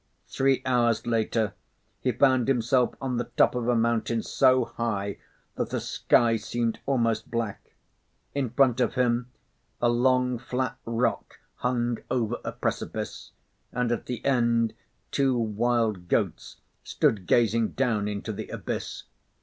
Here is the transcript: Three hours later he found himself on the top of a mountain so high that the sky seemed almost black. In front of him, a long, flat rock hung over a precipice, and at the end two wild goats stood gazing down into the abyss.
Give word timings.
Three 0.27 0.63
hours 0.65 1.05
later 1.05 1.53
he 1.99 2.11
found 2.11 2.47
himself 2.47 2.95
on 2.99 3.17
the 3.17 3.25
top 3.37 3.53
of 3.53 3.67
a 3.67 3.75
mountain 3.75 4.23
so 4.23 4.65
high 4.65 5.19
that 5.53 5.69
the 5.69 5.79
sky 5.79 6.37
seemed 6.37 6.79
almost 6.87 7.29
black. 7.29 7.75
In 8.33 8.49
front 8.49 8.79
of 8.81 8.95
him, 8.95 9.29
a 9.79 9.89
long, 9.89 10.39
flat 10.39 10.79
rock 10.87 11.37
hung 11.57 11.99
over 12.09 12.39
a 12.43 12.51
precipice, 12.51 13.33
and 13.71 13.91
at 13.91 14.07
the 14.07 14.25
end 14.25 14.73
two 15.11 15.37
wild 15.37 16.07
goats 16.07 16.57
stood 16.83 17.27
gazing 17.27 17.73
down 17.73 18.07
into 18.07 18.33
the 18.33 18.47
abyss. 18.47 19.03